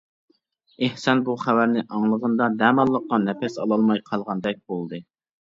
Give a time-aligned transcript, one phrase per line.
[0.85, 5.03] ئېھسان بۇ خەۋەرنى ئاڭلىغىنىدا دەماللىققا نەپەس ئالالماي قالغاندەك بولدى.